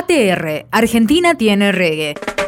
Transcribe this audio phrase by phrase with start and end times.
[0.00, 2.39] ATR, Argentina tiene reggae.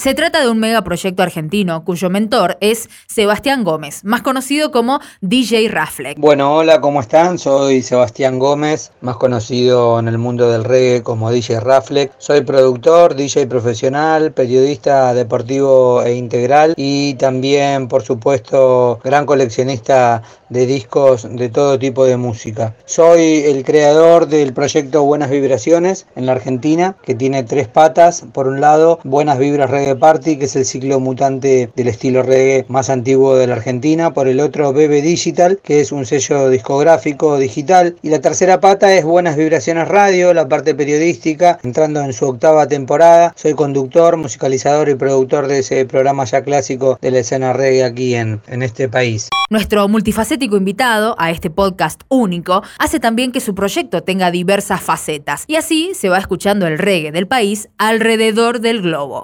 [0.00, 5.68] Se trata de un megaproyecto argentino cuyo mentor es Sebastián Gómez, más conocido como DJ
[5.68, 6.18] Rafleck.
[6.18, 7.38] Bueno, hola, ¿cómo están?
[7.38, 12.12] Soy Sebastián Gómez, más conocido en el mundo del reggae como DJ Rafleck.
[12.16, 20.64] Soy productor, DJ profesional, periodista deportivo e integral y también, por supuesto, gran coleccionista de
[20.64, 22.74] discos de todo tipo de música.
[22.86, 28.24] Soy el creador del proyecto Buenas Vibraciones en la Argentina, que tiene tres patas.
[28.32, 32.64] Por un lado, Buenas Vibras Reggae Party, que es el ciclo mutante del estilo reggae
[32.68, 37.38] más antiguo de la Argentina, por el otro Bebe Digital, que es un sello discográfico
[37.38, 42.26] digital, y la tercera pata es Buenas Vibraciones Radio, la parte periodística, entrando en su
[42.26, 43.32] octava temporada.
[43.36, 48.14] Soy conductor, musicalizador y productor de ese programa ya clásico de la escena reggae aquí
[48.14, 49.28] en, en este país.
[49.50, 55.44] Nuestro multifacético invitado a este podcast único hace también que su proyecto tenga diversas facetas
[55.48, 59.22] y así se va escuchando el reggae del país alrededor del globo.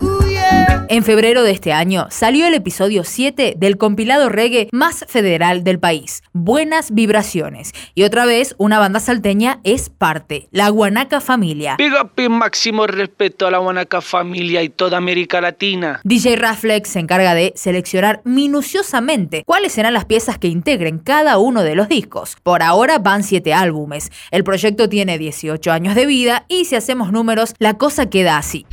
[0.88, 5.80] En febrero de este año salió el episodio 7 del compilado reggae más federal del
[5.80, 7.72] país, Buenas Vibraciones.
[7.94, 11.74] Y otra vez, una banda salteña es parte, la Guanaca Familia.
[11.76, 16.00] Big up y máximo respeto a la Guanaca Familia y toda América Latina.
[16.04, 21.64] DJ Raflex se encarga de seleccionar minuciosamente cuáles serán las piezas que integren cada uno
[21.64, 22.36] de los discos.
[22.44, 24.12] Por ahora van 7 álbumes.
[24.30, 28.66] El proyecto tiene 18 años de vida y si hacemos números, la cosa queda así.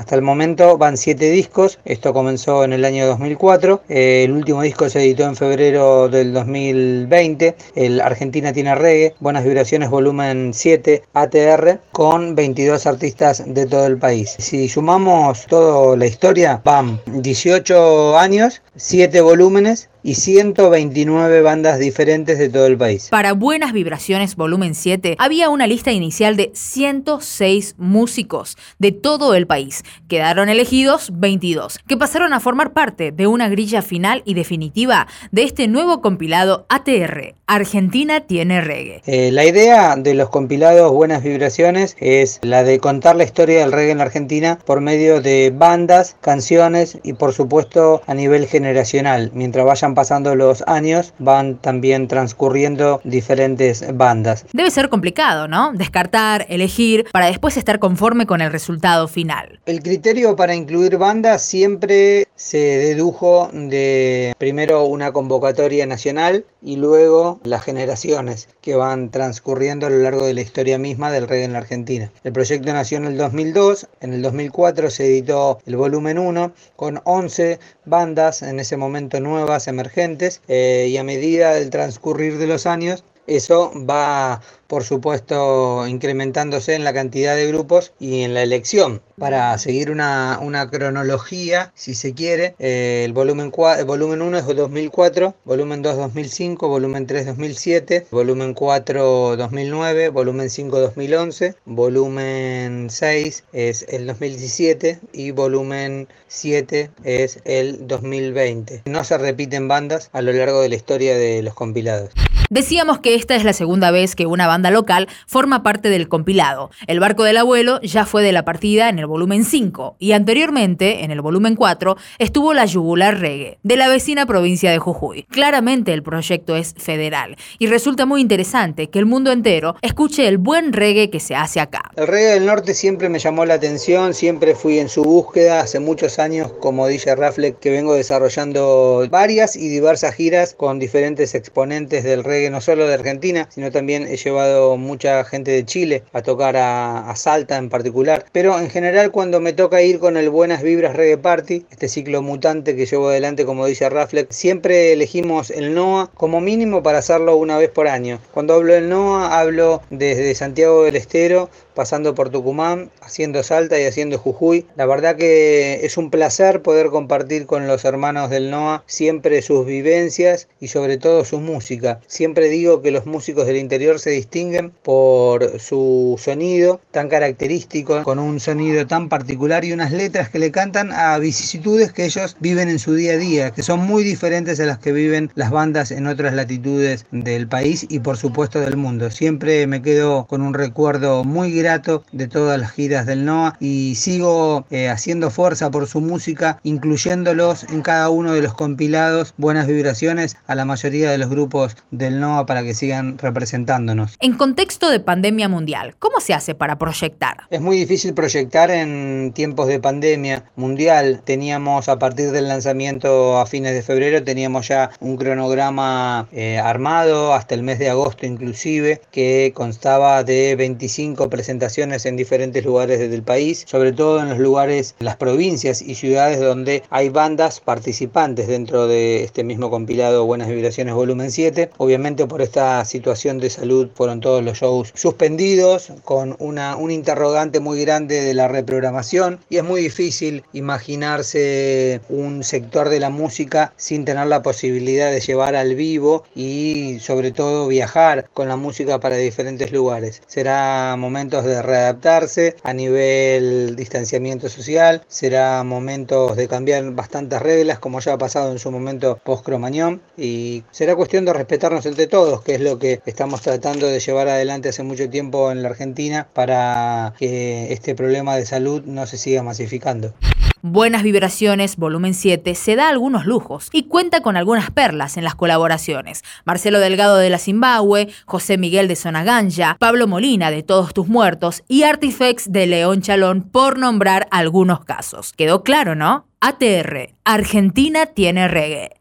[0.00, 4.62] Hasta el momento van siete discos, esto comenzó en el año 2004, eh, el último
[4.62, 11.02] disco se editó en febrero del 2020, el Argentina tiene reggae, Buenas Vibraciones volumen 7
[11.12, 14.36] ATR, con 22 artistas de todo el país.
[14.38, 22.48] Si sumamos toda la historia, van 18 años, 7 volúmenes y 129 bandas diferentes de
[22.48, 23.08] todo el país.
[23.10, 29.46] Para Buenas Vibraciones Volumen 7 había una lista inicial de 106 músicos de todo el
[29.46, 29.82] país.
[30.08, 35.42] Quedaron elegidos 22, que pasaron a formar parte de una grilla final y definitiva de
[35.42, 39.02] este nuevo compilado ATR, Argentina tiene reggae.
[39.06, 43.72] Eh, la idea de los compilados Buenas Vibraciones es la de contar la historia del
[43.72, 49.32] reggae en la Argentina por medio de bandas, canciones y por supuesto a nivel generacional.
[49.34, 54.46] Mientras vayan pasando los años, van también transcurriendo diferentes bandas.
[54.52, 55.72] Debe ser complicado, ¿no?
[55.72, 59.60] Descartar, elegir, para después estar conforme con el resultado final.
[59.66, 67.40] El criterio para incluir bandas siempre se dedujo de primero una convocatoria nacional y luego
[67.44, 71.52] las generaciones que van transcurriendo a lo largo de la historia misma del reggae en
[71.52, 72.10] la Argentina.
[72.24, 77.00] El proyecto nació en el 2002, en el 2004 se editó el volumen 1 con
[77.04, 82.66] 11 bandas en ese momento nuevas, emergentes, eh, y a medida del transcurrir de los
[82.66, 89.02] años eso va por supuesto incrementándose en la cantidad de grupos y en la elección.
[89.18, 90.38] Para seguir una,
[90.70, 97.06] cronología, si se quiere, eh, el volumen, volumen 1 es 2004, volumen 2 2005, volumen
[97.08, 106.06] 3 2007, volumen 4 2009, volumen 5 2011, volumen 6 es el 2017 y volumen
[106.28, 108.82] 7 es el 2020.
[108.84, 112.10] No se repiten bandas a lo largo de la historia de los compilados.
[112.52, 116.72] Decíamos que esta es la segunda vez que una banda local forma parte del compilado.
[116.88, 121.04] El barco del abuelo ya fue de la partida en el volumen 5 y anteriormente,
[121.04, 125.26] en el volumen 4, estuvo la Yugular Reggae, de la vecina provincia de Jujuy.
[125.30, 130.38] Claramente el proyecto es federal y resulta muy interesante que el mundo entero escuche el
[130.38, 131.92] buen reggae que se hace acá.
[131.94, 135.78] El reggae del norte siempre me llamó la atención, siempre fui en su búsqueda hace
[135.78, 142.02] muchos años como DJ Rafleck que vengo desarrollando varias y diversas giras con diferentes exponentes
[142.02, 146.22] del reggae no solo de Argentina, sino también he llevado mucha gente de Chile a
[146.22, 148.24] tocar a, Salta en particular.
[148.32, 152.22] Pero en general cuando me toca ir con el Buenas Vibras Reggae Party, este ciclo
[152.22, 157.36] mutante que llevo adelante como dice Rafleck, siempre elegimos el NOA como mínimo para hacerlo
[157.36, 158.20] una vez por año.
[158.32, 163.84] Cuando hablo del NOA hablo desde Santiago del Estero pasando por Tucumán, haciendo Salta y
[163.84, 164.66] haciendo Jujuy.
[164.76, 169.64] La verdad que es un placer poder compartir con los hermanos del NOA siempre sus
[169.64, 172.00] vivencias y sobre todo su música.
[172.06, 178.18] Siempre digo que los músicos del interior se distinguen por su sonido tan característico, con
[178.18, 182.68] un sonido tan particular y unas letras que le cantan a vicisitudes que ellos viven
[182.68, 185.90] en su día a día, que son muy diferentes a las que viven las bandas
[185.90, 189.10] en otras latitudes del país y por supuesto del mundo.
[189.10, 193.94] Siempre me quedo con un recuerdo muy grato de todas las giras del NOA y
[193.96, 199.66] sigo eh, haciendo fuerza por su música, incluyéndolos en cada uno de los compilados, buenas
[199.66, 204.16] vibraciones a la mayoría de los grupos del NOA para que sigan representándonos.
[204.20, 207.38] En contexto de pandemia mundial, ¿cómo se hace para proyectar?
[207.50, 211.22] Es muy difícil proyectar en tiempos de pandemia mundial.
[211.24, 217.34] Teníamos a partir del lanzamiento a fines de febrero, teníamos ya un cronograma eh, armado
[217.34, 223.22] hasta el mes de agosto inclusive, que constaba de 25 presentaciones en diferentes lugares del
[223.22, 228.86] país, sobre todo en los lugares, las provincias y ciudades donde hay bandas participantes dentro
[228.86, 231.70] de este mismo compilado Buenas Vibraciones Volumen 7.
[231.78, 237.60] Obviamente por esta situación de salud fueron todos los shows suspendidos con una, un interrogante
[237.60, 243.72] muy grande de la reprogramación y es muy difícil imaginarse un sector de la música
[243.76, 248.98] sin tener la posibilidad de llevar al vivo y sobre todo viajar con la música
[248.98, 250.22] para diferentes lugares.
[250.26, 258.00] Será momentos de readaptarse a nivel distanciamiento social, será momentos de cambiar bastantes reglas como
[258.00, 262.42] ya ha pasado en su momento post Cromañón y será cuestión de respetarnos entre todos,
[262.42, 266.28] que es lo que estamos tratando de llevar adelante hace mucho tiempo en la Argentina
[266.32, 270.14] para que este problema de salud no se siga masificando.
[270.62, 275.34] Buenas Vibraciones, volumen 7, se da algunos lujos y cuenta con algunas perlas en las
[275.34, 276.22] colaboraciones.
[276.44, 281.62] Marcelo Delgado de la Zimbabue, José Miguel de Sonaganja, Pablo Molina de Todos Tus Muertos
[281.66, 285.32] y Artifex de León Chalón, por nombrar algunos casos.
[285.32, 286.26] ¿Quedó claro, no?
[286.40, 288.99] ATR, Argentina tiene reggae.